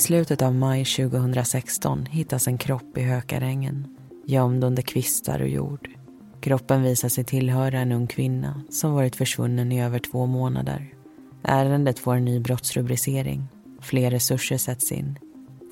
[0.00, 3.86] I slutet av maj 2016 hittas en kropp i Hökarängen,
[4.26, 5.88] gömd under kvistar och jord.
[6.40, 10.94] Kroppen visar sig tillhöra en ung kvinna som varit försvunnen i över två månader.
[11.42, 13.48] Ärendet får en ny brottsrubricering.
[13.80, 15.18] Fler resurser sätts in.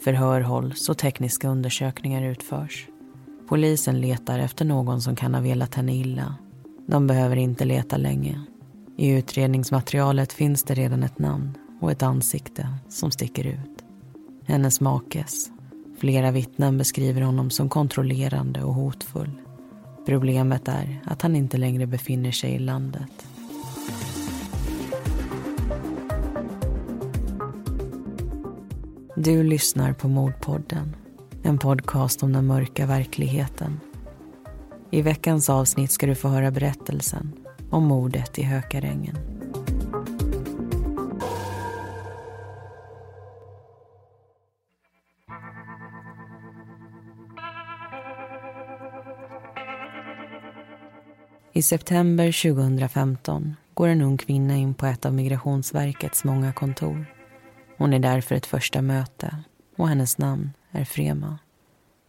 [0.04, 2.88] Förhör hålls och tekniska undersökningar utförs.
[3.48, 6.34] Polisen letar efter någon som kan ha velat henne illa.
[6.86, 8.40] De behöver inte leta länge.
[8.96, 13.77] I utredningsmaterialet finns det redan ett namn och ett ansikte som sticker ut.
[14.48, 15.50] Hennes makes.
[15.98, 19.30] Flera vittnen beskriver honom som kontrollerande och hotfull.
[20.06, 23.26] Problemet är att han inte längre befinner sig i landet.
[29.16, 30.96] Du lyssnar på Mordpodden,
[31.42, 33.80] en podcast om den mörka verkligheten.
[34.90, 37.32] I veckans avsnitt ska du få höra berättelsen
[37.70, 39.27] om mordet i Hökarängen.
[51.58, 57.06] I september 2015 går en ung kvinna in på ett av Migrationsverkets många kontor.
[57.78, 59.36] Hon är där för ett första möte
[59.76, 61.38] och hennes namn är Frema.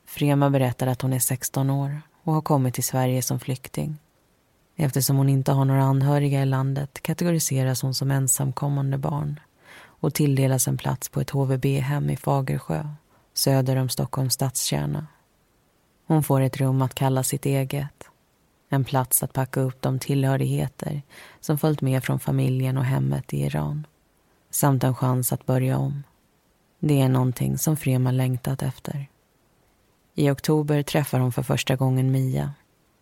[0.08, 3.98] Frema berättar att hon är 16 år och har kommit till Sverige som flykting.
[4.76, 9.40] Eftersom hon inte har några anhöriga i landet kategoriseras hon som ensamkommande barn
[9.82, 12.90] och tilldelas en plats på ett HVB-hem i Fagersjö
[13.34, 15.08] söder om Stockholms stadskärna.
[16.08, 17.99] Hon får ett rum att kalla sitt eget
[18.70, 21.02] en plats att packa upp de tillhörigheter
[21.40, 23.88] som följt med från familjen och hemmet i Iran.
[24.50, 26.04] Samt en chans att börja om.
[26.80, 29.08] Det är någonting som Frema längtat efter.
[30.16, 32.54] I oktober träffar hon för första gången Mia,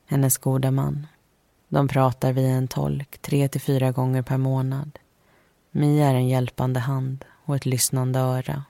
[0.05, 1.07] hennes goda man.
[1.69, 4.99] De pratar via en tolk tre till fyra gånger per månad.
[5.71, 8.63] Mia är en hjälpande hand och ett lyssnande öra.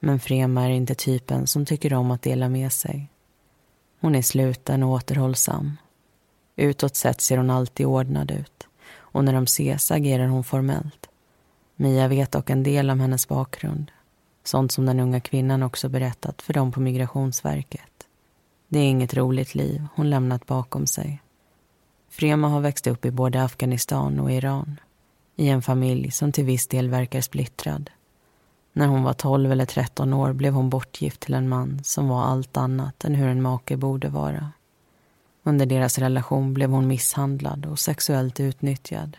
[0.00, 3.10] Men Frema är inte typen som tycker om att dela med sig.
[4.00, 5.76] Hon är sluten och återhållsam
[6.56, 11.08] Utåt sett ser hon alltid ordnad ut och när de ses agerar hon formellt.
[11.76, 13.90] Mia vet dock en del om hennes bakgrund.
[14.44, 18.06] Sånt som den unga kvinnan också berättat för dem på Migrationsverket.
[18.68, 21.22] Det är inget roligt liv hon lämnat bakom sig.
[22.10, 24.80] Frema har växt upp i både Afghanistan och Iran.
[25.36, 27.90] I en familj som till viss del verkar splittrad.
[28.72, 32.22] När hon var 12 eller 13 år blev hon bortgift till en man som var
[32.22, 34.52] allt annat än hur en make borde vara.
[35.46, 39.16] Under deras relation blev hon misshandlad och sexuellt utnyttjad.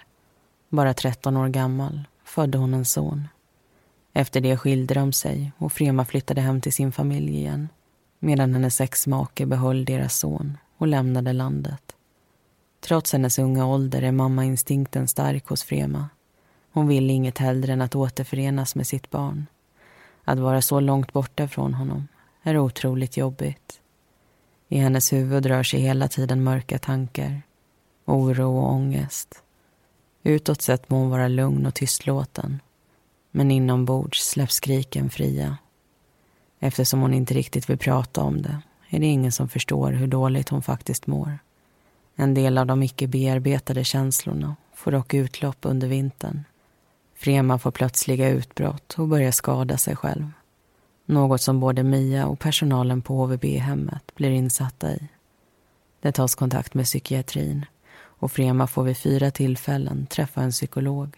[0.69, 3.27] Bara 13 år gammal födde hon en son.
[4.13, 7.69] Efter det skilde de sig och Frema flyttade hem till sin familj igen
[8.19, 11.95] medan hennes exmake behöll deras son och lämnade landet.
[12.79, 16.09] Trots hennes unga ålder är mammainstinkten stark hos Frema.
[16.71, 19.45] Hon vill inget hellre än att återförenas med sitt barn.
[20.23, 22.07] Att vara så långt borta från honom
[22.43, 23.81] är otroligt jobbigt.
[24.69, 27.41] I hennes huvud rör sig hela tiden mörka tankar,
[28.05, 29.41] oro och ångest.
[30.23, 32.59] Utåt sett må hon vara lugn och tystlåten.
[33.31, 35.57] Men inombords släpps skriken fria.
[36.59, 40.49] Eftersom hon inte riktigt vill prata om det är det ingen som förstår hur dåligt
[40.49, 41.39] hon faktiskt mår.
[42.15, 46.43] En del av de icke bearbetade känslorna får dock utlopp under vintern.
[47.15, 50.31] Frema får plötsliga utbrott och börjar skada sig själv.
[51.05, 55.07] Något som både Mia och personalen på HVB-hemmet blir insatta i.
[56.01, 57.65] Det tas kontakt med psykiatrin
[57.97, 61.17] och Frema får vid fyra tillfällen träffa en psykolog.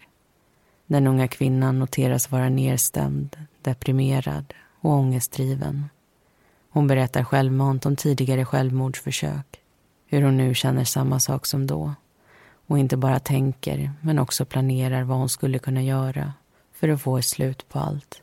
[0.86, 5.88] Den unga kvinnan noteras vara nedstämd, deprimerad och ångestdriven.
[6.70, 9.60] Hon berättar självmant om tidigare självmordsförsök,
[10.06, 11.94] hur hon nu känner samma sak som då
[12.66, 16.32] och inte bara tänker men också planerar vad hon skulle kunna göra
[16.72, 18.22] för att få ett slut på allt.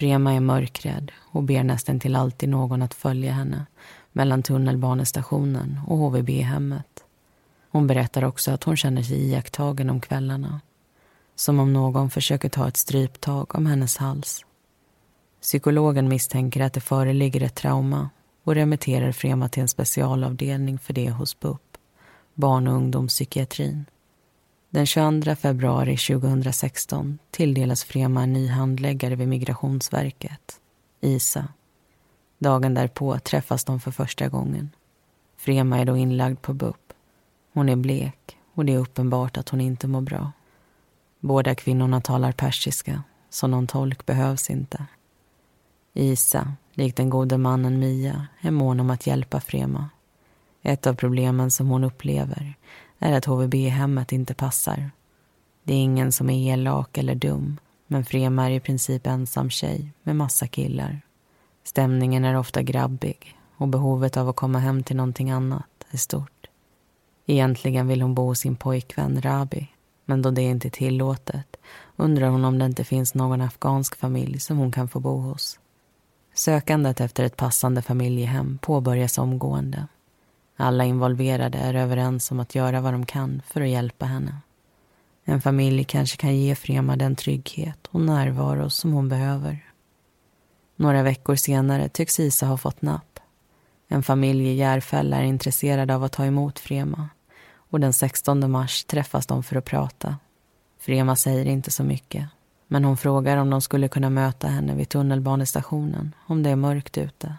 [0.00, 3.66] Frema är mörkrädd och ber nästan till alltid någon att följa henne
[4.12, 7.04] mellan tunnelbanestationen och HVB-hemmet.
[7.70, 10.60] Hon berättar också att hon känner sig iakttagen om kvällarna.
[11.34, 14.44] Som om någon försöker ta ett stryptag om hennes hals.
[15.40, 18.10] Psykologen misstänker att det föreligger ett trauma
[18.44, 21.76] och remitterar Frema till en specialavdelning för det hos BUP,
[22.34, 23.84] barn och ungdomspsykiatrin.
[24.72, 30.60] Den 22 februari 2016 tilldelas Frema en ny handläggare vid Migrationsverket,
[31.00, 31.48] Isa.
[32.38, 34.70] Dagen därpå träffas de för första gången.
[35.36, 36.92] Frema är då inlagd på BUP.
[37.52, 40.32] Hon är blek och det är uppenbart att hon inte mår bra.
[41.20, 44.86] Båda kvinnorna talar persiska, så någon tolk behövs inte.
[45.94, 49.88] Isa, likt den gode mannen Mia, är mån om att hjälpa Frema.
[50.62, 52.54] Ett av problemen som hon upplever
[53.00, 54.90] är att HVB-hemmet inte passar.
[55.62, 59.92] Det är ingen som är elak eller dum, Men Frema är i princip ensam tjej
[60.02, 61.00] med massa killar.
[61.64, 66.46] Stämningen är ofta grabbig och behovet av att komma hem till någonting annat är stort.
[67.26, 69.68] Egentligen vill hon bo hos sin pojkvän Rabi
[70.10, 71.56] men då det inte är tillåtet
[71.96, 75.58] undrar hon om det inte finns någon afghansk familj som hon kan få bo hos.
[76.34, 79.86] Sökandet efter ett passande familjehem påbörjas omgående.
[80.60, 84.36] Alla involverade är överens om att göra vad de kan för att hjälpa henne.
[85.24, 89.64] En familj kanske kan ge Frema den trygghet och närvaro som hon behöver.
[90.76, 93.20] Några veckor senare tycks Isa ha fått napp.
[93.88, 97.08] En familj i Järfälla är intresserad av att ta emot Frema
[97.54, 100.16] och den 16 mars träffas de för att prata.
[100.78, 102.28] Frema säger inte så mycket
[102.66, 106.98] men hon frågar om de skulle kunna möta henne vid tunnelbanestationen om det är mörkt
[106.98, 107.34] ute.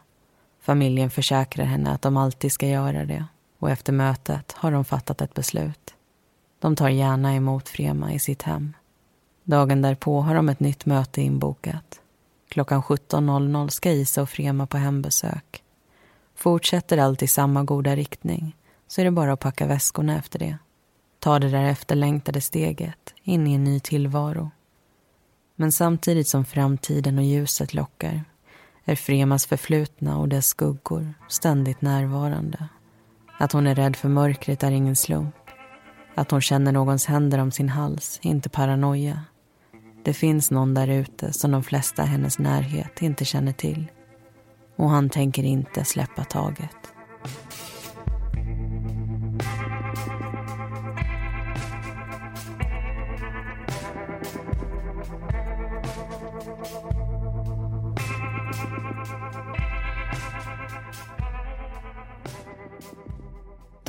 [0.61, 3.25] Familjen försäkrar henne att de alltid ska göra det
[3.59, 5.93] och efter mötet har de fattat ett beslut.
[6.59, 8.73] De tar gärna emot Frema i sitt hem.
[9.43, 12.01] Dagen därpå har de ett nytt möte inbokat.
[12.49, 15.63] Klockan 17.00 ska Isa och Frema på hembesök.
[16.35, 18.55] Fortsätter allt i samma goda riktning
[18.87, 20.57] så är det bara att packa väskorna efter det.
[21.19, 24.51] Ta det där efterlängtade steget in i en ny tillvaro.
[25.55, 28.23] Men samtidigt som framtiden och ljuset lockar
[28.91, 32.67] är Fremas förflutna och dess skuggor ständigt närvarande.
[33.39, 35.35] Att hon är rädd för mörkret är ingen slump.
[36.15, 39.21] Att hon känner någons händer om sin hals är inte paranoia.
[40.03, 43.91] Det finns någon där ute som de flesta i hennes närhet inte känner till.
[44.75, 46.93] Och han tänker inte släppa taget.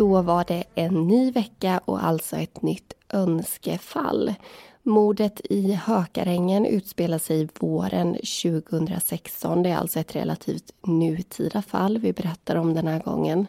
[0.02, 4.34] Då var det en ny vecka och alltså ett nytt önskefall.
[4.82, 9.62] Mordet i Hökarängen utspelar sig våren 2016.
[9.62, 13.46] Det är alltså ett relativt nutida fall vi berättar om den här gången.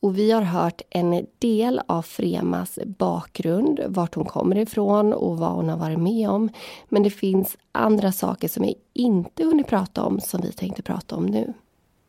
[0.00, 5.52] Och vi har hört en del av Fremas bakgrund, vart hon kommer ifrån och vad
[5.52, 6.48] hon har varit med om.
[6.88, 11.16] Men det finns andra saker som vi inte hunnit prata om som vi tänkte prata
[11.16, 11.52] om nu.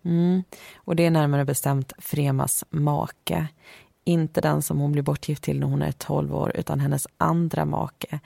[0.06, 0.44] Mm.
[0.76, 3.48] Och det är närmare bestämt Fremas make.
[4.04, 7.66] Inte den som hon blir bortgift till när hon är 12 år utan hennes andra
[7.66, 8.20] make,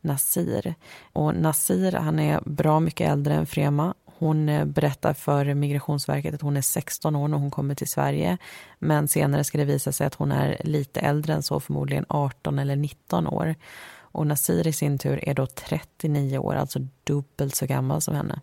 [0.00, 0.74] Nasir.
[1.12, 3.94] Och Nasir han är bra mycket äldre än Frema.
[4.04, 8.38] Hon eh, berättar för Migrationsverket att hon är 16 år när hon kommer till Sverige.
[8.78, 12.58] Men senare ska det visa sig att hon är lite äldre än så, förmodligen 18
[12.58, 13.54] eller 19 år.
[13.98, 18.40] Och Nasir i sin tur är då 39 år, alltså dubbelt så gammal som henne.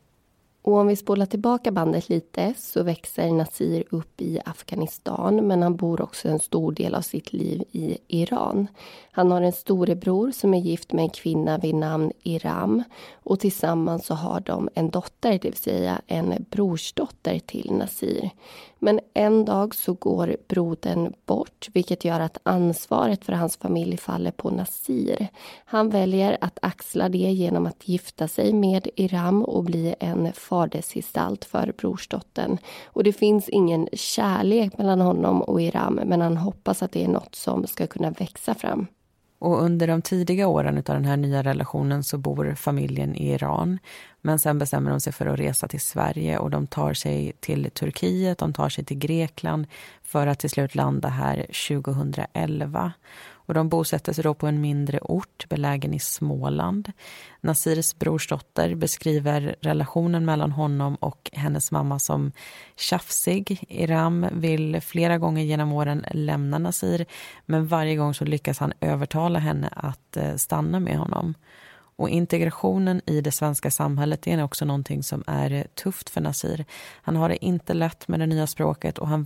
[0.69, 5.75] Och om vi spolar tillbaka bandet lite så växer Nasir upp i Afghanistan men han
[5.75, 8.67] bor också en stor del av sitt liv i Iran.
[9.11, 12.83] Han har en storebror som är gift med en kvinna vid namn Iram
[13.13, 18.29] och tillsammans så har de en dotter, det vill säga en brorsdotter till Nasir.
[18.79, 24.31] Men en dag så går brodern bort vilket gör att ansvaret för hans familj faller
[24.31, 25.27] på Nasir.
[25.65, 30.58] Han väljer att axla det genom att gifta sig med Iram och bli en far
[30.59, 32.57] fadersgestalt för brorsdottern.
[32.85, 37.07] Och det finns ingen kärlek mellan honom och Iram men han hoppas att det är
[37.07, 38.87] något som ska kunna växa fram.
[39.39, 43.79] Och under de tidiga åren av den här nya relationen så bor familjen i Iran.
[44.21, 47.71] Men sen bestämmer de sig för att resa till Sverige och de tar sig till
[47.71, 49.67] Turkiet, de tar sig till Grekland
[50.03, 52.93] för att till slut landa här 2011.
[53.49, 56.91] Och de bosätter sig då på en mindre ort belägen i Småland.
[57.41, 62.31] Nasirs brorsdotter beskriver relationen mellan honom och hennes mamma som
[62.75, 63.65] tjafsig.
[63.69, 67.05] Iram vill flera gånger genom åren lämna Nasir
[67.45, 71.33] men varje gång så lyckas han övertala henne att eh, stanna med honom.
[71.95, 76.65] Och integrationen i det svenska samhället är också någonting som är eh, tufft för Nasir.
[77.01, 79.25] Han har det inte lätt med det nya språket och han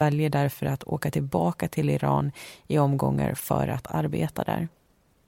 [0.00, 2.32] Väljer därför att åka tillbaka till Iran
[2.68, 4.68] i omgångar för att arbeta där.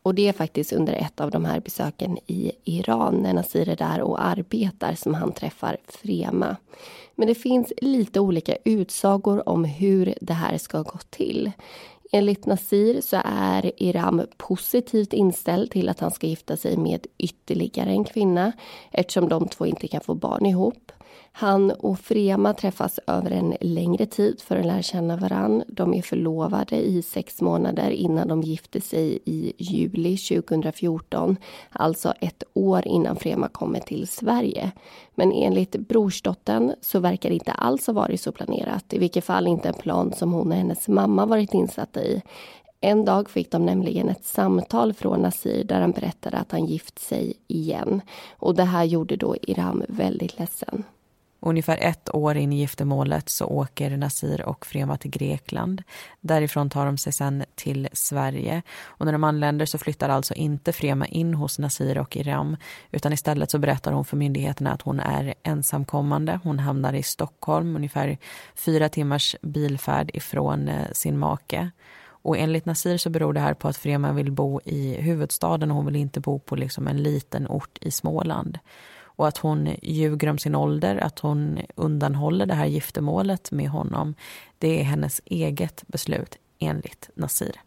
[0.03, 3.77] Och det är faktiskt under ett av de här besöken i Iran när Nasir är
[3.77, 6.57] där och arbetar som han träffar Frema.
[7.15, 11.53] Men det finns lite olika utsagor om hur det här ska gå till.
[12.13, 17.91] Enligt Nasir så är Iram positivt inställd till att han ska gifta sig med ytterligare
[17.91, 18.53] en kvinna
[18.91, 20.93] eftersom de två inte kan få barn ihop.
[21.35, 25.63] Han och Frema träffas över en längre tid för att lära känna varann.
[25.69, 31.37] De är förlovade i sex månader innan de gifter sig i juli 2014.
[31.71, 34.73] Alltså ett år innan Frema kommer till Sverige.
[35.15, 38.93] Men enligt brorsdottern så verkar det inte alls ha varit så planerat.
[38.93, 42.23] I vilket fall inte en plan som hon och hennes mamma varit insatta i.
[42.81, 46.99] En dag fick de nämligen ett samtal från Nasir där han berättade att han gift
[46.99, 48.01] sig igen.
[48.39, 50.85] Och det här gjorde då Iram väldigt ledsen.
[51.45, 55.83] Ungefär ett år in i giftermålet så åker Nasir och Frema till Grekland.
[56.21, 58.63] Därifrån tar de sig sen till Sverige.
[58.83, 62.57] Och när de anländer så flyttar alltså inte Frema in hos Nasir och Iram
[62.91, 66.41] utan istället så berättar hon för myndigheterna att hon är ensamkommande.
[66.45, 68.19] Hon hamnar i Stockholm, ungefär
[68.55, 71.71] fyra timmars bilfärd ifrån eh, sin make.
[72.05, 75.77] Och enligt Nasir så beror det här på att Frema vill bo i huvudstaden och
[75.77, 78.59] hon vill inte bo på liksom en liten ort i Småland
[79.17, 84.15] och att hon ljuger om sin ålder, att hon undanhåller det här giftermålet med honom.
[84.59, 87.61] Det är hennes eget beslut enligt Nasir.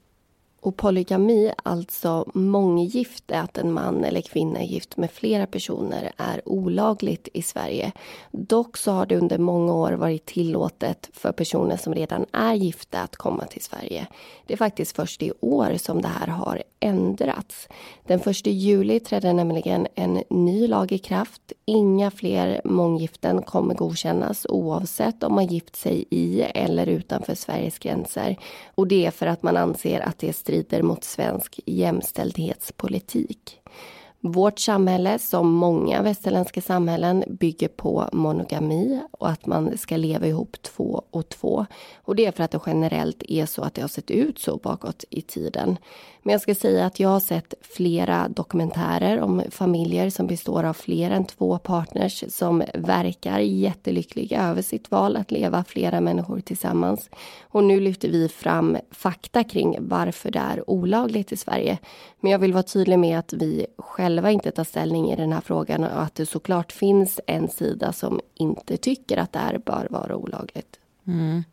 [0.66, 6.50] Och polygami, alltså månggifte, att en man eller kvinna är gift med flera personer, är
[6.50, 7.92] olagligt i Sverige.
[8.32, 13.02] Dock så har det under många år varit tillåtet för personer som redan är gifta
[13.02, 14.08] att komma till Sverige.
[14.46, 17.68] Det är faktiskt först i år som det här har ändrats.
[18.04, 21.54] Den 1 juli trädde nämligen en ny lag i kraft.
[21.66, 28.36] Inga fler månggiften kommer godkännas oavsett om man gift sig i eller utanför Sveriges gränser.
[28.76, 33.60] Och det är för att man anser att det strider mot svensk jämställdhetspolitik.
[34.28, 40.62] Vårt samhälle, som många västerländska samhällen, bygger på monogami och att man ska leva ihop
[40.62, 41.66] två och två.
[41.96, 44.58] Och det är för att det generellt är så att det har sett ut så
[44.58, 45.78] bakåt i tiden.
[46.24, 50.74] Men jag ska säga att jag har sett flera dokumentärer om familjer som består av
[50.74, 57.10] fler än två partners som verkar jättelyckliga över sitt val att leva flera människor tillsammans.
[57.42, 61.78] Och nu lyfter vi fram fakta kring varför det är olagligt i Sverige.
[62.26, 65.42] Men jag vill vara tydlig med att vi själva inte tar ställning i den här
[65.42, 69.88] frågan och att det såklart finns en sida som inte tycker att det här bör
[69.90, 70.80] vara olagligt.
[71.08, 71.44] Mm.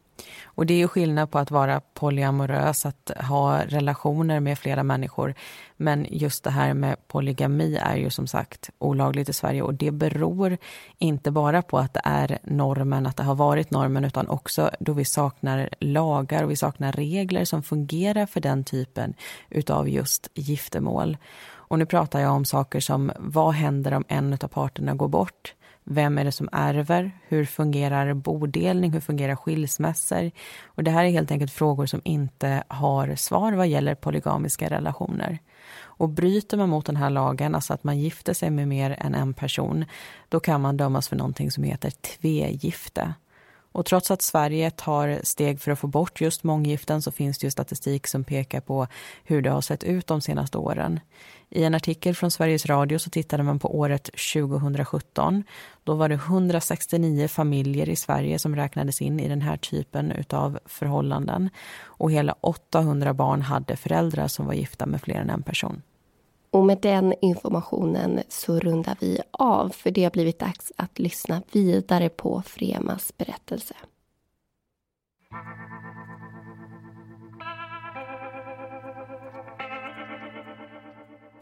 [0.45, 5.35] Och det är ju skillnad på att vara polyamorös, att ha relationer med flera människor.
[5.77, 9.91] Men just det här med polygami är ju som sagt olagligt i Sverige och det
[9.91, 10.59] beror
[10.99, 14.93] inte bara på att det är normen, att det har varit normen, utan också då
[14.93, 19.15] vi saknar lagar och vi saknar regler som fungerar för den typen
[19.51, 21.17] utav just giftermål.
[21.73, 25.55] Och nu pratar jag om saker som vad händer om en av parterna går bort?
[25.85, 27.11] Vem är det som ärver?
[27.29, 28.93] Hur fungerar bodelning?
[28.93, 30.31] Hur fungerar skilsmässor?
[30.65, 35.39] Och det här är helt enkelt frågor som inte har svar vad gäller polygamiska relationer.
[35.75, 39.15] Och bryter man mot den här lagen, alltså att man gifter sig med mer än
[39.15, 39.85] en person,
[40.29, 43.15] då kan man dömas för någonting som heter tvegifte.
[43.73, 47.47] Och trots att Sverige tar steg för att få bort just månggiften så finns det
[47.47, 48.87] ju statistik som pekar på
[49.25, 51.01] hur det har sett ut de senaste åren.
[51.51, 55.45] I en artikel från Sveriges Radio så tittade man på året 2017.
[55.85, 60.59] Då var det 169 familjer i Sverige som räknades in i den här typen av
[60.65, 61.51] förhållanden.
[61.83, 65.83] Och hela 800 barn hade föräldrar som var gifta med fler än en person.
[66.53, 71.43] Och med den informationen så rundar vi av för det har blivit dags att lyssna
[71.53, 73.75] vidare på Fremas berättelse.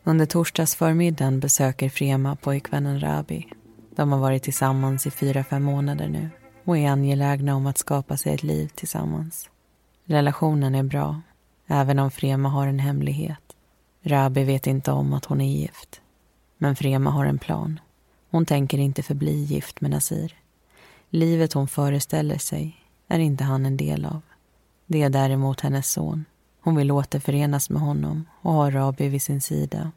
[0.05, 3.47] Under torsdagsförmiddagen besöker Frema pojkvännen Rabi.
[3.97, 6.31] De har varit tillsammans i fyra, fem månader nu
[6.65, 9.51] och är angelägna om att skapa sig ett liv tillsammans.
[10.05, 11.21] Relationen är bra,
[11.67, 13.50] även om Frema har en hemlighet.
[14.03, 16.01] Rabi vet inte om att hon är gift.
[16.59, 17.81] Men Frema har en plan.
[18.31, 20.35] Hon tänker inte förbli gift med Nasir.
[21.11, 22.77] Livet hon föreställer sig
[23.09, 24.23] är inte han en del av.
[24.87, 26.25] Det är däremot hennes son.
[26.61, 29.93] Hon vill återförenas med honom och ha Rabi vid sin sida.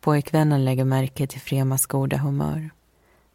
[0.00, 2.70] Pojkvännen lägger märke till Fremas goda humör.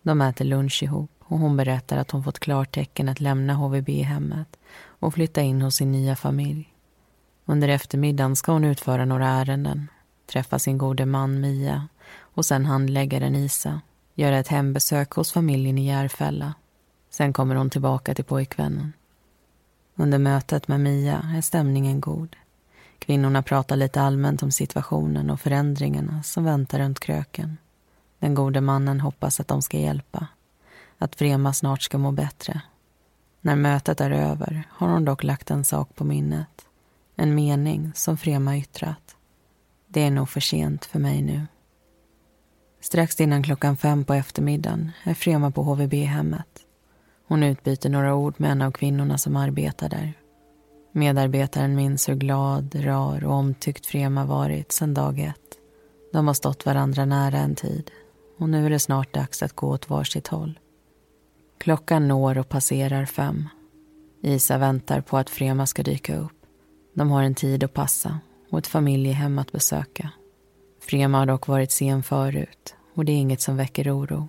[0.02, 5.14] De äter lunch ihop och hon berättar att hon fått klartecken att lämna HVB-hemmet och
[5.14, 6.71] flytta in hos sin nya familj.
[7.52, 9.88] Under eftermiddagen ska hon utföra några ärenden,
[10.32, 11.88] träffa sin gode man Mia
[12.20, 13.82] och sen handläggaren Isa,
[14.16, 16.54] göra ett hembesök hos familjen i Järfälla.
[17.10, 18.94] Sen kommer hon tillbaka till pojkvännen.
[19.96, 22.36] Under mötet med Mia är stämningen god.
[23.00, 27.58] Kvinnorna pratar lite allmänt om situationen och förändringarna som väntar runt kröken.
[28.20, 30.28] Den gode mannen hoppas att de ska hjälpa.
[30.98, 32.62] Att Vrema snart ska må bättre.
[33.42, 36.66] När mötet är över har hon dock lagt en sak på minnet.
[37.22, 39.16] En mening som Frema yttrat.
[39.88, 41.48] Det är nog för sent för mig nu.
[42.80, 46.48] Strax innan klockan fem på eftermiddagen är Frema på HVB-hemmet.
[47.28, 50.14] Hon utbyter några ord med en av kvinnorna som arbetar där.
[50.92, 55.58] Medarbetaren minns hur glad, rar och omtyckt Frema varit sedan dag ett.
[56.14, 57.92] De har stått varandra nära en tid
[58.40, 60.60] och nu är det snart dags att gå åt varsitt håll.
[61.58, 63.50] Klockan når och passerar fem.
[64.22, 66.41] Isa väntar på att Frema ska dyka upp.
[66.94, 68.20] De har en tid att passa
[68.50, 70.10] och ett familjehem att besöka.
[70.82, 74.28] Frema har dock varit sen förut och det är inget som väcker oro.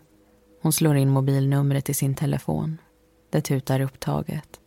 [0.63, 2.79] Hon slår in mobilnumret i sin telefon.
[3.31, 4.61] Det tutar upptaget.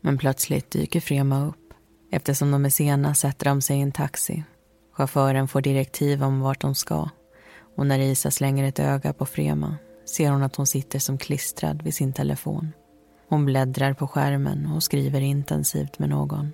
[0.00, 1.74] Men plötsligt dyker Frema upp.
[2.10, 4.44] Eftersom de är sena sätter de sig i en taxi.
[4.92, 7.08] Chauffören får direktiv om vart de ska.
[7.76, 11.82] Och när Isa slänger ett öga på Frema ser hon att hon sitter som klistrad
[11.82, 12.72] vid sin telefon.
[13.28, 16.52] Hon bläddrar på skärmen och skriver intensivt med någon.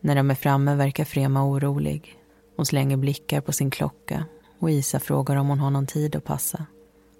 [0.00, 2.16] När de är framme verkar Frema orolig.
[2.56, 4.24] Hon slänger blickar på sin klocka
[4.58, 6.66] och Isa frågar om hon har någon tid att passa.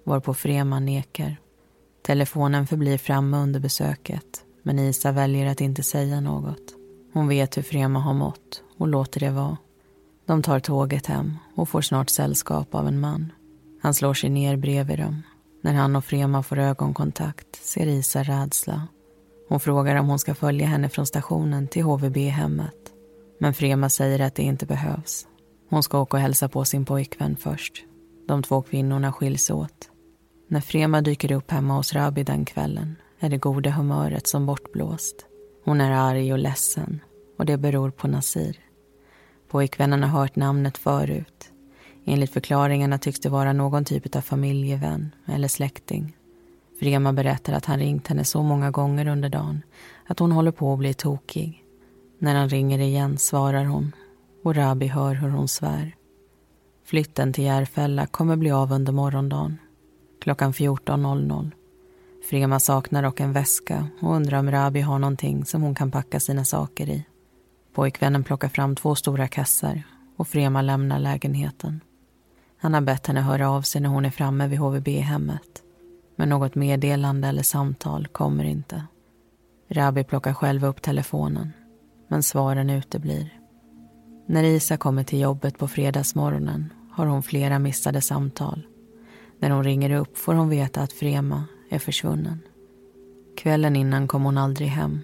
[0.03, 1.37] Varpå Frema nekar.
[2.05, 6.73] Telefonen förblir framme under besöket men Isa väljer att inte säga något.
[7.13, 9.57] Hon vet hur Frema har mått och låter det vara.
[10.25, 13.31] De tar tåget hem och får snart sällskap av en man.
[13.81, 15.21] Han slår sig ner bredvid dem.
[15.61, 18.87] När han och Frema får ögonkontakt ser Isa rädsla.
[19.47, 22.93] Hon frågar om hon ska följa henne från stationen till HVB-hemmet.
[23.39, 25.27] Men Frema säger att det inte behövs.
[25.69, 27.85] Hon ska åka och hälsa på sin pojkvän först.
[28.27, 29.89] De två kvinnorna skiljs åt.
[30.49, 35.15] När Frema dyker upp hemma hos Rabi den kvällen är det goda humöret som bortblåst.
[35.65, 36.99] Hon är arg och ledsen
[37.37, 38.59] och det beror på Nasir.
[39.49, 41.51] Pojkvännen har hört namnet förut.
[42.05, 46.16] Enligt förklaringarna tycks det vara någon typ av familjevän eller släkting.
[46.79, 49.61] Frema berättar att han ringt henne så många gånger under dagen
[50.07, 51.63] att hon håller på att bli tokig.
[52.19, 53.91] När han ringer igen svarar hon
[54.43, 55.95] och Rabi hör hur hon svär.
[56.85, 59.57] Flytten till Järfälla kommer bli av under morgondagen.
[60.21, 61.51] Klockan 14.00.
[62.29, 66.19] Frema saknar dock en väska och undrar om Rabi har någonting som hon kan packa
[66.19, 67.05] sina saker i.
[67.73, 69.83] Pojkvännen plockar fram två stora kassar
[70.17, 71.81] och Frema lämnar lägenheten.
[72.57, 75.63] Han har bett henne höra av sig när hon är framme vid HVB-hemmet.
[76.19, 78.83] Men något meddelande eller samtal kommer inte.
[79.69, 81.53] Rabbi plockar själv upp telefonen,
[82.07, 83.39] men svaren uteblir.
[84.27, 88.67] När Isa kommer till jobbet på fredagsmorgonen har hon flera missade samtal.
[89.39, 92.39] När hon ringer upp får hon veta att Frema är försvunnen.
[93.37, 94.99] Kvällen innan kom hon aldrig hem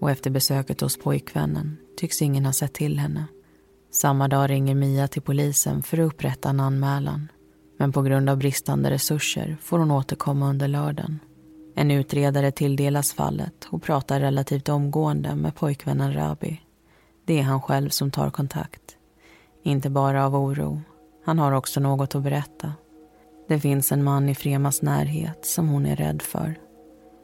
[0.00, 3.24] och efter besöket hos pojkvännen tycks ingen ha sett till henne.
[3.92, 7.28] Samma dag ringer Mia till polisen för att upprätta en anmälan.
[7.76, 11.20] Men på grund av bristande resurser får hon återkomma under lördagen.
[11.74, 16.60] En utredare tilldelas fallet och pratar relativt omgående med pojkvännen Rabi.
[17.24, 18.96] Det är han själv som tar kontakt.
[19.62, 20.80] Inte bara av oro.
[21.24, 22.72] Han har också något att berätta.
[23.48, 26.58] Det finns en man i Fremas närhet som hon är rädd för.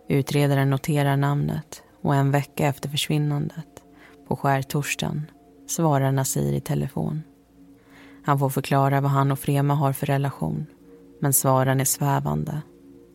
[0.08, 3.82] Utredaren noterar namnet och en vecka efter försvinnandet,
[4.28, 5.30] på skärtorsdagen,
[5.68, 7.22] svarar Nasir i telefon.
[8.24, 10.66] Han får förklara vad han och Frema har för relation,
[11.20, 12.62] men svaren är svävande.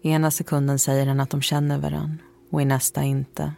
[0.02, 3.54] Ena sekunden säger han att de känner varann och i nästa inte.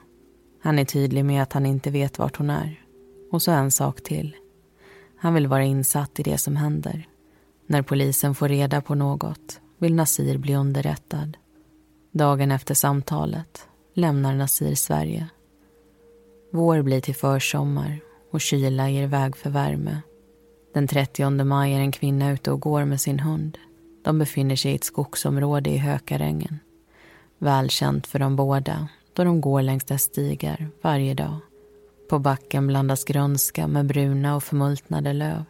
[0.62, 2.83] Han är tydlig med att han inte vet vart hon är.
[3.31, 4.35] Och så en sak till.
[5.17, 7.07] Han vill vara insatt i det som händer.
[7.67, 11.38] När polisen får reda på något vill Nasir bli underrättad.
[12.12, 15.27] Dagen efter samtalet lämnar Nasir Sverige.
[16.51, 17.99] Vår blir till försommar
[18.31, 20.01] och kyla ger väg för värme.
[20.73, 23.58] Den 30 maj är en kvinna ute och går med sin hund.
[24.01, 26.60] De befinner sig i ett skogsområde i Hökarängen.
[27.38, 31.38] Välkänt för de båda då de går längs dess stigar varje dag.
[32.10, 35.43] På backen blandas grönska med bruna och förmultnade löv.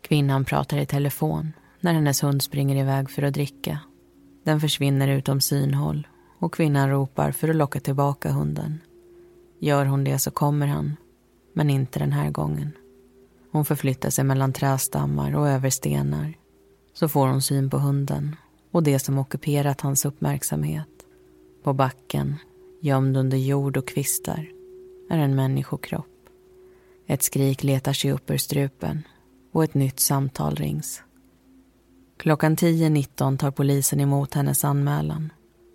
[0.00, 3.78] Kvinnan pratar i telefon när hennes hund springer iväg för att dricka.
[4.44, 6.06] Den försvinner utom synhåll
[6.38, 8.80] och kvinnan ropar för att locka tillbaka hunden.
[9.58, 10.96] Gör hon det så kommer han,
[11.52, 12.72] men inte den här gången.
[13.52, 16.34] Hon förflyttar sig mellan trästammar och över stenar.
[16.94, 18.36] Så får hon syn på hunden
[18.70, 20.88] och det som ockuperat hans uppmärksamhet.
[21.62, 22.36] På backen,
[22.80, 24.46] gömd under jord och kvistar,
[25.10, 26.06] är en människokropp.
[27.06, 29.02] Ett skrik letar sig upp ur strupen
[29.52, 31.02] och ett nytt samtal rings.
[32.16, 35.32] Klockan 10.19 tar polisen emot hennes anmälan.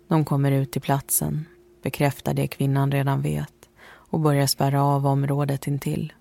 [0.08, 1.44] De kommer ut till platsen,
[1.82, 6.12] bekräftar det kvinnan redan vet och börjar spärra av området intill.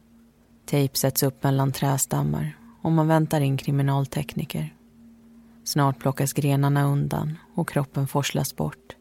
[0.66, 4.76] Tejp sätts upp mellan trästammar och man väntar in kriminaltekniker.
[5.64, 8.96] Snart plockas grenarna undan och kroppen forslas bort.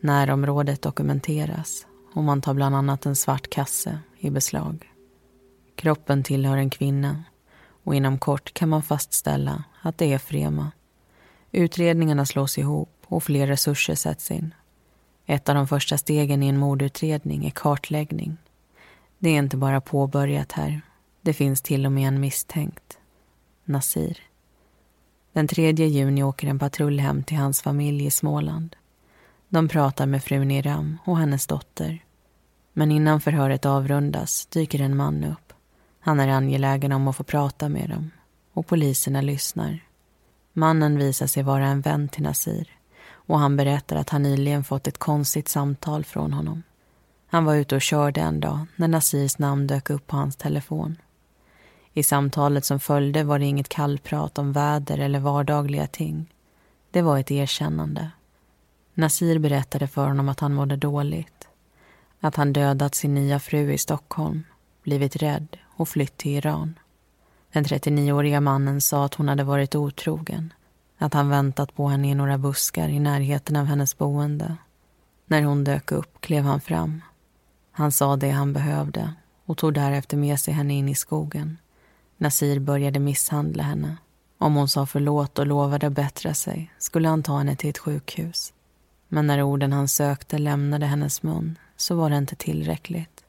[0.00, 4.90] Närområdet dokumenteras och man tar bland annat en svart kasse i beslag.
[5.76, 7.24] Kroppen tillhör en kvinna
[7.84, 10.72] och inom kort kan man fastställa att det är Frema.
[11.52, 14.54] Utredningarna slås ihop och fler resurser sätts in.
[15.26, 18.36] Ett av de första stegen i en mordutredning är kartläggning.
[19.18, 20.82] Det är inte bara påbörjat här.
[21.24, 22.98] Det finns till och med en misstänkt.
[23.64, 24.18] Nasir.
[25.32, 28.76] Den 3 juni åker en patrull hem till hans familj i Småland.
[29.48, 32.04] De pratar med frun Iram och hennes dotter.
[32.72, 35.52] Men innan förhöret avrundas dyker en man upp.
[36.00, 38.10] Han är angelägen om att få prata med dem
[38.52, 39.80] och poliserna lyssnar.
[40.52, 42.68] Mannen visar sig vara en vän till Nasir
[43.08, 46.62] och han berättar att han nyligen fått ett konstigt samtal från honom.
[47.26, 50.96] Han var ute och körde en dag när Nasirs namn dök upp på hans telefon.
[51.96, 56.34] I samtalet som följde var det inget kallprat om väder eller vardagliga ting.
[56.90, 58.10] Det var ett erkännande.
[58.94, 61.48] Nasir berättade för honom att han mådde dåligt.
[62.20, 64.44] Att han dödat sin nya fru i Stockholm,
[64.82, 66.78] blivit rädd och flytt till Iran.
[67.52, 70.52] Den 39-åriga mannen sa att hon hade varit otrogen.
[70.98, 74.56] Att han väntat på henne i några buskar i närheten av hennes boende.
[75.26, 77.02] När hon dök upp klev han fram.
[77.72, 81.58] Han sa det han behövde och tog därefter med sig henne in i skogen.
[82.24, 83.96] Nasir började misshandla henne.
[84.38, 87.78] Om hon sa förlåt och lovade att bättra sig skulle han ta henne till ett
[87.78, 88.52] sjukhus.
[89.08, 93.24] Men när orden han sökte lämnade hennes mun så var det inte tillräckligt.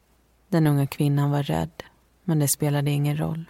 [0.49, 1.84] Den unga kvinnan var rädd,
[2.23, 3.45] men det spelade ingen roll.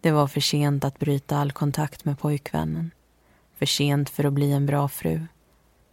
[0.00, 2.90] Det var för sent att bryta all kontakt med pojkvännen.
[3.58, 5.26] För sent för att bli en bra fru.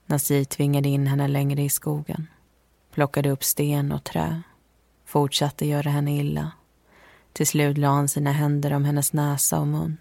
[0.06, 2.28] Nasir tvingade in henne längre i skogen.
[2.94, 4.42] Plockade upp sten och trä.
[5.06, 6.52] Fortsatte göra henne illa.
[7.40, 9.98] Till slut la han sina händer om hennes näsa och mun.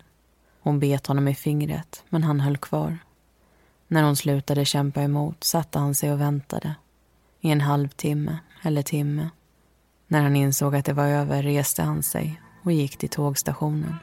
[0.60, 2.98] Hon bet honom i fingret, men han höll kvar.
[3.88, 6.74] När hon slutade kämpa emot satte han sig och väntade.
[7.40, 9.30] I en halvtimme eller timme.
[10.06, 13.96] När han insåg att det var över reste han sig och gick till tågstationen.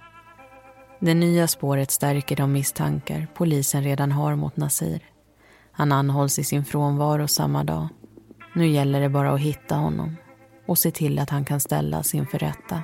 [1.00, 5.00] Det nya spåret stärker de misstankar polisen redan har mot Nasir.
[5.72, 7.88] Han anhålls i sin frånvaro samma dag.
[8.54, 10.16] Nu gäller det bara att hitta honom
[10.66, 12.84] och se till att han kan ställas inför rätta.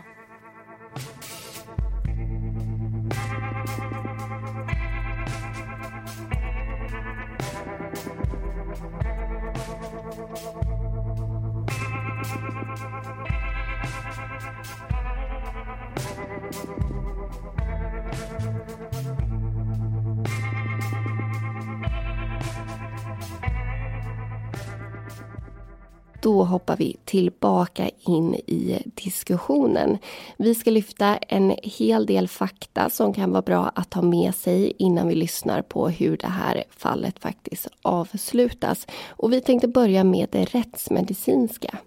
[27.12, 29.98] Tillbaka in i diskussionen.
[30.38, 34.74] Vi ska lyfta en hel del fakta som kan vara bra att ta med sig
[34.78, 38.88] innan vi lyssnar på hur det här fallet faktiskt avslutas.
[39.10, 41.78] Och vi tänkte börja med det rättsmedicinska.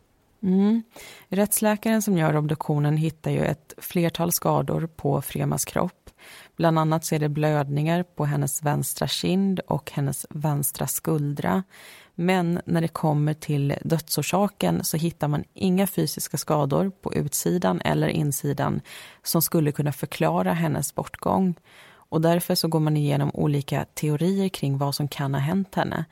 [0.42, 0.82] Mm.
[1.28, 6.10] Rättsläkaren som gör obduktionen hittar ju ett flertal skador på Fremas kropp.
[6.56, 11.62] Bland annat så är det blödningar på hennes vänstra kind och hennes vänstra skuldra.
[12.14, 18.09] Men när det kommer till dödsorsaken så hittar man inga fysiska skador på utsidan eller
[18.09, 18.81] insidan
[19.22, 21.55] som skulle kunna förklara hennes bortgång.
[21.87, 26.05] Och därför så går man igenom olika teorier kring vad som kan ha hänt henne.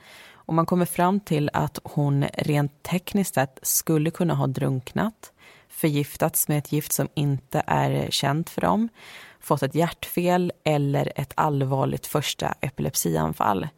[0.45, 5.33] Och man kommer fram till att hon rent tekniskt sett skulle kunna ha drunknat,
[5.69, 8.88] förgiftats med ett gift som inte är känt för dem,
[9.41, 13.69] fått ett hjärtfel eller ett allvarligt första epilepsianfall.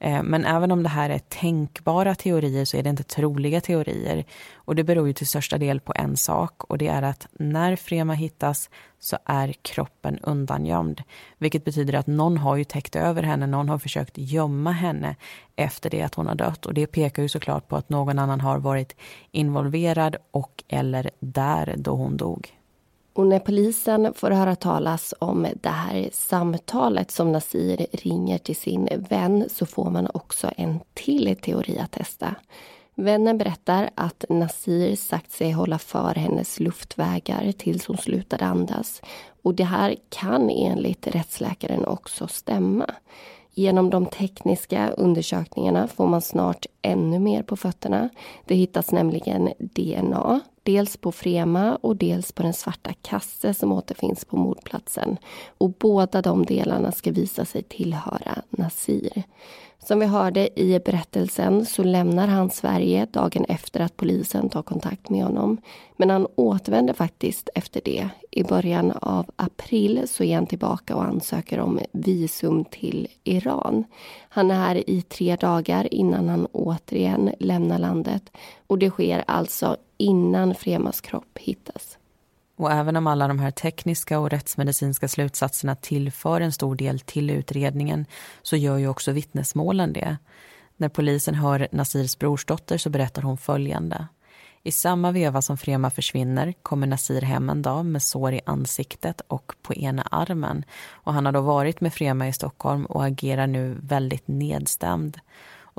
[0.00, 4.24] Eh, men även om det här är tänkbara teorier så är det inte troliga teorier.
[4.54, 7.76] Och det beror ju till största del på en sak och det är att när
[7.76, 11.02] Frema hittas så är kroppen undangömd.
[11.38, 15.16] Vilket betyder att någon har ju täckt över henne, någon har försökt gömma henne
[15.56, 16.66] efter det att hon har dött.
[16.66, 18.96] Och det pekar ju såklart på att någon annan har varit
[19.30, 22.59] involverad och eller där då hon dog.
[23.12, 28.88] Och när polisen får höra talas om det här samtalet som Nasir ringer till sin
[29.08, 32.34] vän så får man också en till teori att testa.
[32.94, 39.02] Vännen berättar att Nasir sagt sig hålla för hennes luftvägar tills hon slutade andas.
[39.42, 42.86] Och det här kan enligt rättsläkaren också stämma.
[43.54, 48.08] Genom de tekniska undersökningarna får man snart ännu mer på fötterna.
[48.44, 50.40] Det hittas nämligen DNA,
[50.70, 55.16] dels på Frema och dels på den svarta kasse som återfinns på mordplatsen.
[55.58, 59.22] Och båda de delarna ska visa sig tillhöra Nasir.
[59.78, 65.10] Som vi hörde i berättelsen så lämnar han Sverige dagen efter att polisen tar kontakt
[65.10, 65.58] med honom.
[65.96, 68.08] Men han återvänder faktiskt efter det.
[68.30, 73.84] I början av april så är han tillbaka och ansöker om visum till Iran.
[74.28, 78.30] Han är här i tre dagar innan han återigen lämnar landet.
[78.66, 81.98] Och det sker alltså innan Fremas kropp hittas.
[82.60, 87.30] Och även om alla de här tekniska och rättsmedicinska slutsatserna tillför en stor del till
[87.30, 88.06] utredningen
[88.42, 90.16] så gör ju också vittnesmålen det.
[90.76, 94.06] När polisen hör Nasirs brorsdotter så berättar hon följande.
[94.62, 99.20] I samma veva som Frema försvinner kommer Nasir hem en dag med sår i ansiktet
[99.28, 100.64] och på ena armen.
[100.90, 105.18] Och han har då varit med Frema i Stockholm och agerar nu väldigt nedstämd.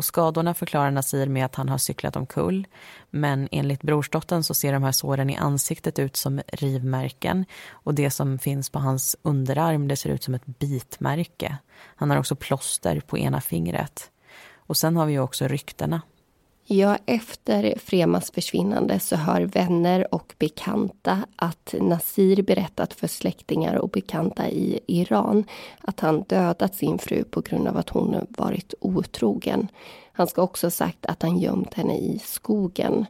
[0.02, 2.68] Och skadorna förklarar Nasir med att han har cyklat omkull.
[3.10, 7.46] Men enligt brorsdottern så ser de här såren i ansiktet ut som rivmärken.
[7.72, 11.58] Och det som finns på hans underarm det ser ut som ett bitmärke.
[11.96, 14.12] Han har också plåster på ena fingret.
[14.56, 16.02] Och sen har vi ju också ryktena.
[16.74, 23.90] Ja, efter Fremas försvinnande så hör vänner och bekanta att Nasir berättat för släktingar och
[23.90, 25.44] bekanta i Iran
[25.82, 29.68] att han dödat sin fru på grund av att hon varit otrogen.
[30.12, 33.06] Han ska också ha sagt att han gömt henne i skogen.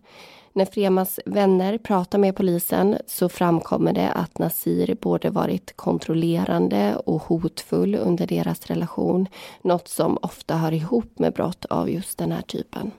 [0.54, 7.21] När Fremas vänner pratar med polisen så framkommer det att Nasir både varit kontrollerande och
[7.21, 9.28] hotfull under deras relation.
[9.62, 12.91] Något som ofta hör ihop med brott av just den här typen.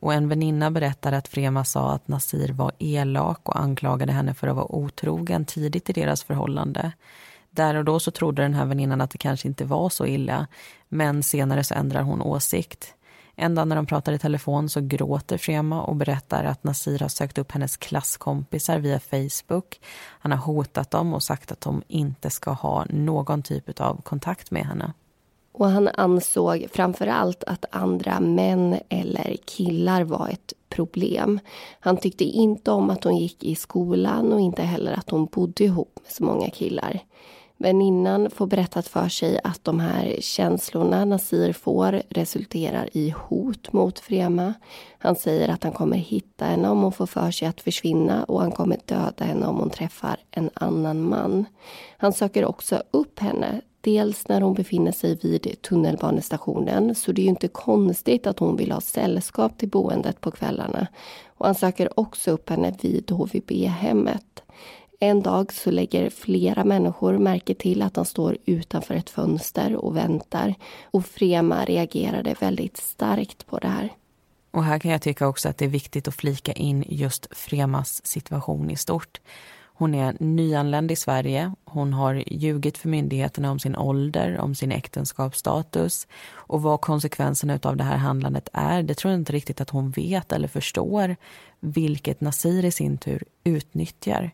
[0.00, 4.48] Och en väninna berättar att Frema sa att Nasir var elak och anklagade henne för
[4.48, 6.92] att vara otrogen tidigt i deras förhållande.
[7.50, 10.46] Där och då så trodde den här väninnan att det kanske inte var så illa,
[10.88, 12.94] men senare så ändrar hon åsikt.
[13.36, 17.08] En dag när de pratar i telefon så gråter Frema och berättar att Nasir har
[17.08, 19.80] sökt upp hennes klasskompisar via Facebook.
[20.08, 24.50] Han har hotat dem och sagt att de inte ska ha någon typ av kontakt
[24.50, 24.92] med henne.
[25.52, 31.40] Och han ansåg framför allt att andra män eller killar var ett problem.
[31.80, 35.64] Han tyckte inte om att hon gick i skolan och inte heller att hon bodde
[35.64, 37.00] ihop med så många killar.
[37.62, 43.98] Väninnan får berättat för sig att de här känslorna Nasir får resulterar i hot mot
[43.98, 44.54] Frema.
[44.98, 48.40] Han säger att han kommer hitta henne om hon får för sig att försvinna och
[48.40, 51.44] han kommer döda henne om hon träffar en annan man.
[51.98, 57.24] Han söker också upp henne Dels när hon befinner sig vid tunnelbanestationen så det är
[57.24, 60.86] ju inte konstigt att hon vill ha sällskap till boendet på kvällarna.
[61.26, 64.42] Och han söker också upp henne vid HVB-hemmet.
[65.00, 69.96] En dag så lägger flera människor märke till att han står utanför ett fönster och
[69.96, 70.54] väntar.
[70.82, 73.92] Och Frema reagerade väldigt starkt på det här.
[74.50, 78.06] Och här kan jag tycka också att det är viktigt att flika in just Fremas
[78.06, 79.20] situation i stort.
[79.80, 81.52] Hon är nyanländ i Sverige.
[81.64, 86.06] Hon har ljugit för myndigheterna om sin ålder, om sin äktenskapsstatus.
[86.32, 89.90] Och vad konsekvenserna av det här handlandet är, det tror jag inte riktigt att hon
[89.90, 91.16] vet eller förstår.
[91.60, 94.30] Vilket Nasir i sin tur utnyttjar.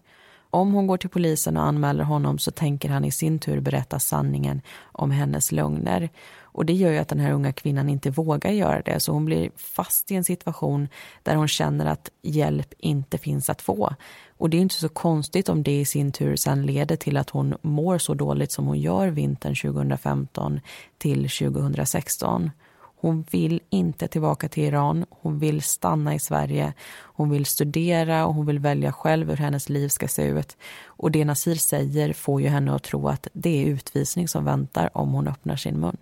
[0.51, 3.99] Om hon går till polisen och anmäler honom så tänker han i sin tur berätta
[3.99, 6.09] sanningen om hennes lögner.
[6.57, 9.01] Och det gör ju att den här unga kvinnan inte vågar göra det.
[9.01, 10.89] Så hon blir fast i en situation
[11.23, 13.95] där hon känner att hjälp inte finns att få.
[14.37, 17.31] Och det är inte så konstigt om det i sin tur sen leder till att
[17.31, 20.61] hon mår så dåligt som hon gör vintern 2015
[20.99, 22.51] till 2016.
[22.99, 26.73] Hon vill inte tillbaka till Iran, hon vill stanna i Sverige.
[26.99, 30.57] Hon vill studera och hon vill välja själv hur hennes liv ska se ut.
[30.85, 34.91] Och det Nasir säger får ju henne att tro att det är utvisning som väntar
[34.97, 35.97] om hon öppnar sin mun.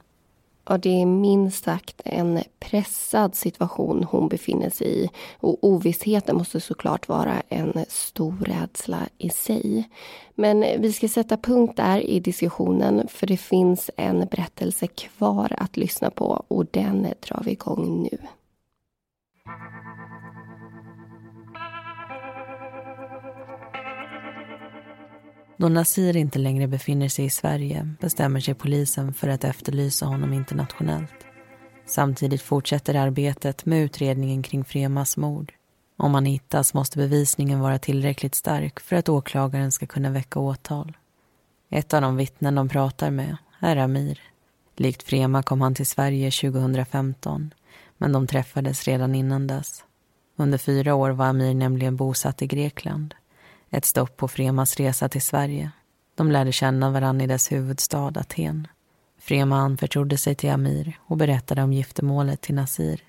[0.67, 5.11] Ja, det är minst sagt en pressad situation hon befinner sig i.
[5.41, 9.89] Och ovissheten måste såklart vara en stor rädsla i sig.
[10.35, 15.77] Men vi ska sätta punkt där i diskussionen för det finns en berättelse kvar att
[15.77, 18.19] lyssna på och den drar vi igång nu.
[25.65, 30.33] Då Nasir inte längre befinner sig i Sverige bestämmer sig polisen för att efterlysa honom
[30.33, 31.27] internationellt.
[31.87, 35.53] Samtidigt fortsätter arbetet med utredningen kring Fremas mord.
[35.97, 40.97] Om han hittas måste bevisningen vara tillräckligt stark för att åklagaren ska kunna väcka åtal.
[41.71, 44.21] Ett av de vittnen de pratar med är Amir.
[44.77, 47.55] Likt Frema kom han till Sverige 2015
[47.99, 49.85] men de träffades redan innan dess.
[50.37, 53.15] Under fyra år var Amir nämligen bosatt i Grekland.
[53.75, 55.71] Ett stopp på Fremas resa till Sverige.
[56.15, 58.69] De lärde känna varandra i dess huvudstad Aten.
[59.21, 63.01] Frema anförtrodde sig till Amir och berättade om giftermålet till Nasir.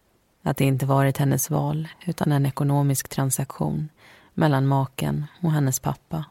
[0.43, 3.89] Att det inte varit hennes val utan en ekonomisk transaktion
[4.33, 6.25] mellan maken och hennes pappa.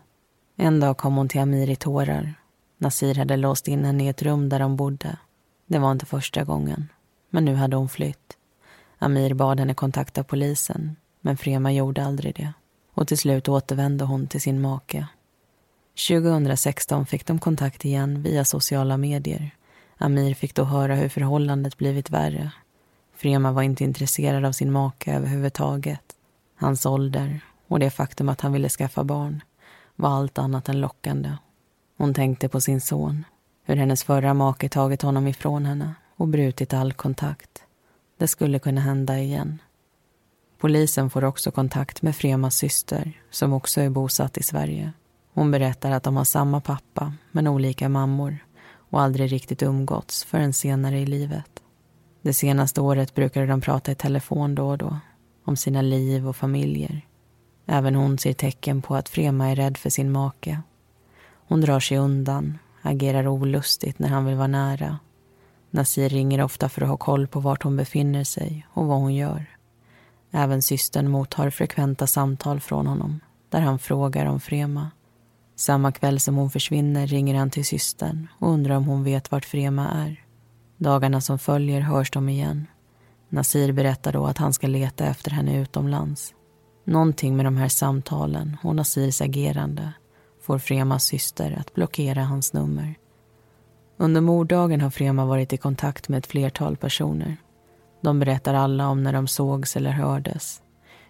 [0.56, 2.34] En dag kom hon till Amir i tårar.
[2.78, 5.16] Nasir hade låst in henne i ett rum där de bodde.
[5.66, 6.88] Det var inte första gången,
[7.30, 8.36] men nu hade hon flytt.
[8.98, 12.52] Amir bad henne kontakta polisen, men Frema gjorde aldrig det
[12.94, 15.06] och till slut återvände hon till sin make.
[16.08, 19.50] 2016 fick de kontakt igen via sociala medier.
[19.98, 22.52] Amir fick då höra hur förhållandet blivit värre.
[23.16, 26.02] Frema var inte intresserad av sin make överhuvudtaget.
[26.56, 29.42] Hans ålder och det faktum att han ville skaffa barn
[29.96, 31.32] var allt annat än lockande.
[31.96, 33.24] Hon tänkte på sin son,
[33.64, 37.62] hur hennes förra make tagit honom ifrån henne och brutit all kontakt.
[38.18, 39.58] Det skulle kunna hända igen.
[40.64, 44.92] Polisen får också kontakt med Fremas syster som också är bosatt i Sverige.
[45.34, 48.38] Hon berättar att de har samma pappa men olika mammor
[48.90, 51.50] och aldrig riktigt umgåtts förrän senare i livet.
[52.22, 54.98] Det senaste året brukade de prata i telefon då och då
[55.44, 57.06] om sina liv och familjer.
[57.66, 60.60] Även hon ser tecken på att Frema är rädd för sin make.
[61.48, 64.98] Hon drar sig undan, agerar olustigt när han vill vara nära.
[65.70, 69.14] Nasir ringer ofta för att ha koll på vart hon befinner sig och vad hon
[69.14, 69.53] gör.
[70.36, 74.90] Även systern mottar frekventa samtal från honom där han frågar om Frema.
[75.56, 79.44] Samma kväll som hon försvinner ringer han till systern och undrar om hon vet vart
[79.44, 80.24] Frema är.
[80.76, 82.66] Dagarna som följer hörs de igen.
[83.28, 86.34] Nasir berättar då att han ska leta efter henne utomlands.
[86.84, 89.92] Någonting med de här samtalen och Nasirs agerande
[90.42, 92.94] får Fremas syster att blockera hans nummer.
[93.96, 97.36] Under morddagen har Frema varit i kontakt med ett flertal personer.
[98.04, 100.62] De berättar alla om när de sågs eller hördes,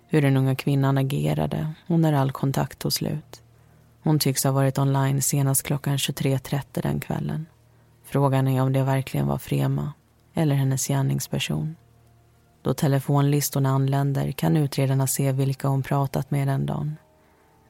[0.07, 3.43] hur den unga kvinnan agerade och när all kontakt tog slut.
[4.03, 7.47] Hon tycks ha varit online senast klockan 23.30 den kvällen.
[8.05, 9.93] Frågan är om det verkligen var Frema
[10.35, 11.77] eller hennes gärningsperson.
[12.63, 16.97] Då telefonlistorna anländer kan utredarna se vilka hon pratat med den dagen.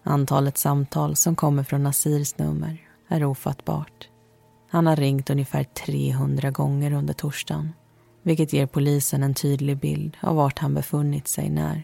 [0.02, 4.08] Antalet samtal som kommer från Nasirs nummer är ofattbart.
[4.70, 7.72] Han har ringt ungefär 300 gånger under torsdagen
[8.24, 11.82] vilket ger polisen en tydlig bild av vart han befunnit sig när.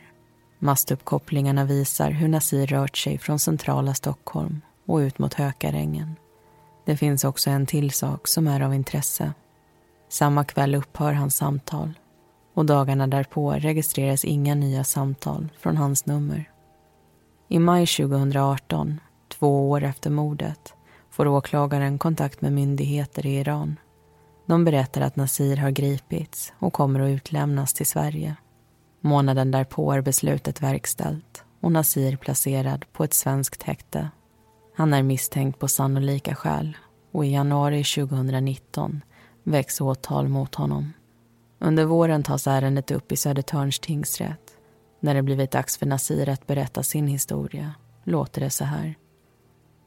[0.59, 6.17] Mastuppkopplingarna visar hur Nasir rört sig från centrala Stockholm och ut mot Hökarängen.
[6.85, 9.33] Det finns också en till sak som är av intresse.
[10.09, 11.93] Samma kväll upphör hans samtal
[12.55, 16.51] och dagarna därpå registreras inga nya samtal från hans nummer.
[17.49, 20.75] I maj 2018, två år efter mordet,
[21.11, 23.77] får åklagaren kontakt med myndigheter i Iran.
[24.51, 28.37] De berättar att Nasir har gripits och kommer att utlämnas till Sverige.
[29.01, 34.11] Månaden därpå är beslutet verkställt och Nasir placerad på ett svenskt häkte.
[34.77, 36.77] Han är misstänkt på sannolika skäl
[37.13, 39.01] och i januari 2019
[39.45, 40.93] väcks åtal mot honom.
[41.59, 44.57] Under våren tas ärendet upp i Södertörns tingsrätt.
[45.01, 48.95] När det blivit dags för Nasir att berätta sin historia låter det så här.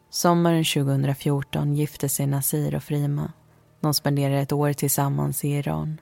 [0.10, 3.32] Sommaren 2014 gifte sig Nasir och Frima.
[3.84, 6.02] De spenderar ett år tillsammans i Iran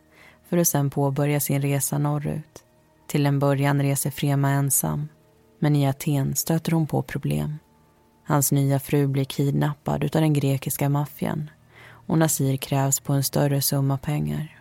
[0.49, 2.63] för att sen påbörja sin resa norrut.
[3.07, 5.07] Till en början reser Frema ensam
[5.59, 7.57] men i Aten stöter hon på problem.
[8.27, 11.49] Hans nya fru blir kidnappad av den grekiska maffian
[12.07, 14.59] och Nasir krävs på en större summa pengar.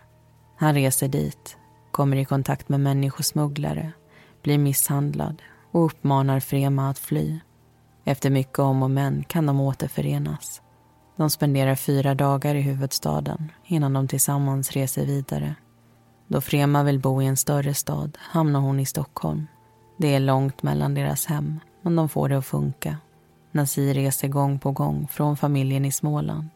[0.57, 1.57] Han reser dit,
[1.91, 3.91] kommer i kontakt med människosmugglare,
[4.43, 7.39] blir misshandlad och uppmanar Frema att fly.
[8.03, 10.61] Efter mycket om och men kan de återförenas.
[11.15, 15.55] De spenderar fyra dagar i huvudstaden innan de tillsammans reser vidare.
[16.27, 19.47] Då Frema vill bo i en större stad hamnar hon i Stockholm.
[19.97, 22.97] Det är långt mellan deras hem, men de får det att funka.
[23.51, 26.49] Nasir reser gång på gång från familjen i Småland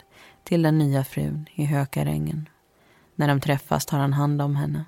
[0.43, 2.49] till den nya frun i Hökarängen.
[3.15, 4.85] När de träffas tar han hand om henne.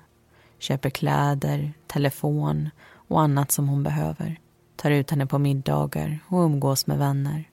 [0.58, 4.40] Köper kläder, telefon och annat som hon behöver.
[4.76, 7.47] Tar ut henne på middagar och umgås med vänner.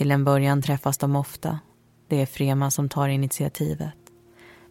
[0.00, 1.58] Till en början träffas de ofta.
[2.08, 3.96] Det är Frema som tar initiativet.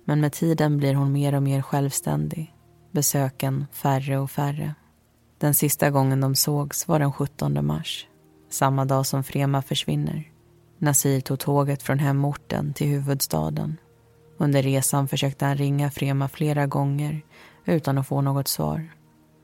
[0.05, 2.53] Men med tiden blir hon mer och mer självständig.
[2.91, 4.75] Besöken färre och färre.
[5.37, 8.07] Den sista gången de sågs var den 17 mars.
[8.49, 10.31] Samma dag som Frema försvinner.
[10.77, 13.77] Nasir tog tåget från hemorten till huvudstaden.
[14.37, 17.21] Under resan försökte han ringa Frema flera gånger
[17.65, 18.91] utan att få något svar.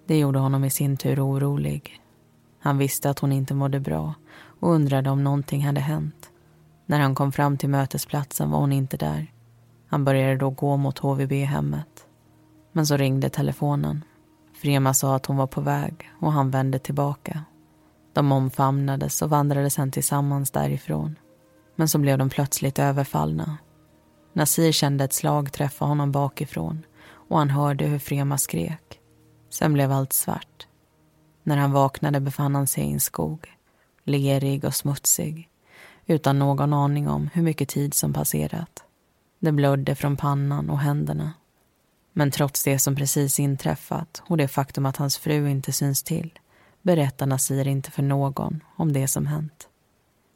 [0.07, 2.01] Det gjorde honom i sin tur orolig.
[2.59, 4.13] Han visste att hon inte mådde bra
[4.65, 6.29] och undrade om någonting hade hänt.
[6.85, 9.31] När han kom fram till mötesplatsen var hon inte där.
[9.87, 12.07] Han började då gå mot HVB-hemmet.
[12.71, 14.03] Men så ringde telefonen.
[14.61, 17.43] Frema sa att hon var på väg och han vände tillbaka.
[18.13, 21.15] De omfamnades och vandrade sen tillsammans därifrån.
[21.75, 23.57] Men så blev de plötsligt överfallna.
[24.33, 26.85] Nasir kände ett slag träffa honom bakifrån
[27.29, 28.99] och han hörde hur Frema skrek.
[29.49, 30.67] Sen blev allt svart.
[31.43, 33.54] När han vaknade befann han sig i en skog
[34.05, 35.49] lerig och smutsig
[36.05, 38.83] utan någon aning om hur mycket tid som passerat.
[39.39, 41.33] Det blödde från pannan och händerna.
[42.13, 46.39] Men trots det som precis inträffat och det faktum att hans fru inte syns till
[46.81, 49.67] berättar Nasir inte för någon om det som hänt.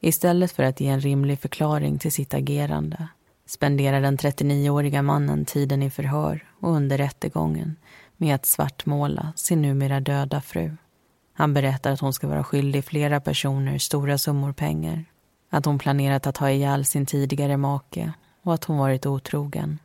[0.01, 3.07] Istället för att ge en rimlig förklaring till sitt agerande
[3.45, 7.75] spenderar den 39-åriga mannen tiden i förhör och under rättegången
[8.17, 10.77] med att svartmåla sin numera döda fru.
[11.39, 15.05] Han berättar att hon ska vara skyldig flera personer stora summor pengar.
[15.49, 18.13] Att hon planerat att ha ihjäl sin tidigare make
[18.43, 19.79] och att hon varit otrogen.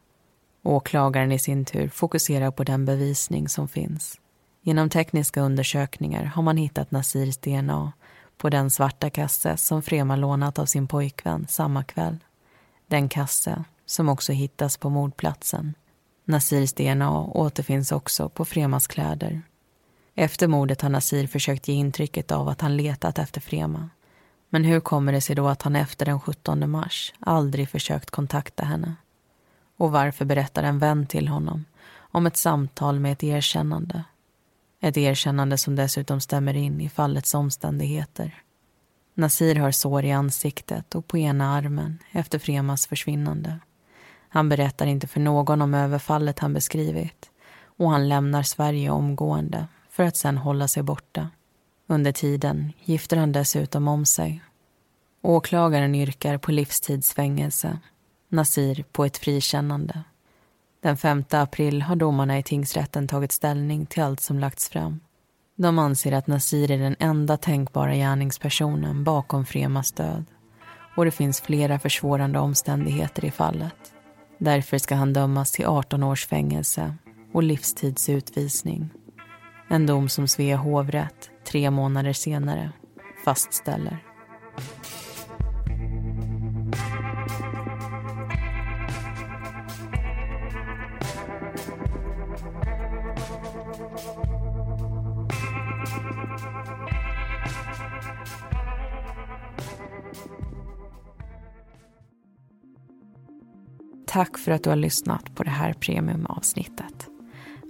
[0.63, 4.21] Åklagaren i sin tur fokuserar på den bevisning som finns.
[4.63, 7.93] Genom tekniska undersökningar har man hittat Nasirs DNA
[8.37, 12.25] på den svarta kasse som Frema lånat av sin pojkvän samma kväll.
[12.87, 15.75] Den kasse som också hittas på mordplatsen.
[16.25, 19.43] Nasirs DNA återfinns också på Fremas kläder.
[20.15, 23.91] Efter mordet har Nasir försökt ge intrycket av att han letat efter Frema.
[24.49, 28.65] Men hur kommer det sig då att han efter den 17 mars aldrig försökt kontakta
[28.65, 28.95] henne?
[29.77, 31.65] Och varför berättar en vän till honom
[31.97, 34.05] om ett samtal med ett erkännande?
[34.81, 38.43] Ett erkännande som dessutom stämmer in i fallets omständigheter.
[39.15, 43.59] Nasir har sår i ansiktet och på ena armen efter Fremas försvinnande.
[44.29, 47.31] Han berättar inte för någon om överfallet han beskrivit
[47.77, 51.31] och han lämnar Sverige omgående för att sen hålla sig borta.
[51.87, 54.43] Under tiden gifter han dessutom om sig.
[55.23, 57.79] Åklagaren yrkar på livstidsfängelse,
[58.29, 60.03] Nasir på ett frikännande.
[60.83, 65.01] Den 5 april har domarna i tingsrätten tagit ställning till allt som lagts fram.
[65.57, 70.25] De anser att Nasir är den enda tänkbara gärningspersonen bakom Fremas död
[70.97, 73.93] och det finns flera försvårande omständigheter i fallet.
[74.39, 76.95] Därför ska han dömas till 18 års fängelse
[77.33, 78.91] och livstidsutvisning.
[79.69, 82.73] En dom som Svea hovrätt tre månader senare
[83.25, 83.99] fastställer.
[104.07, 106.84] Tack för att du har lyssnat på det här premiumavsnittet.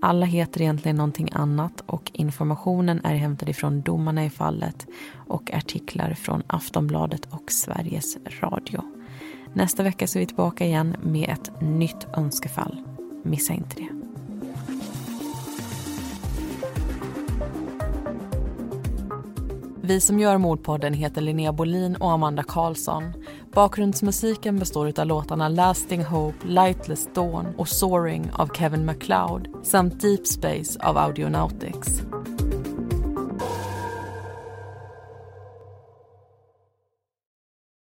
[0.04, 4.86] Alla heter egentligen någonting annat och informationen är hämtad ifrån domarna i fallet
[5.28, 8.82] och artiklar från Aftonbladet och Sveriges Radio.
[9.52, 12.82] Nästa vecka så är vi tillbaka igen med ett nytt önskefall.
[13.22, 13.88] Missa inte det.
[19.80, 23.12] Vi som gör Mordpodden heter Linnea Bolin och Amanda Karlsson.
[23.54, 30.26] Bakgrundsmusiken består av låtarna Lasting Hope, Lightless Dawn och Soaring av Kevin MacLeod samt Deep
[30.26, 32.02] Space av Audionautics.